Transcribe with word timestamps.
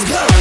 Let's 0.00 0.30
go. 0.30 0.39